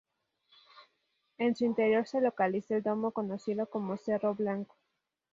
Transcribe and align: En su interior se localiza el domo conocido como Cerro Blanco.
En 1.37 1.55
su 1.55 1.63
interior 1.65 2.07
se 2.07 2.21
localiza 2.21 2.75
el 2.75 2.81
domo 2.81 3.11
conocido 3.11 3.69
como 3.69 3.97
Cerro 3.97 4.33
Blanco. 4.33 4.75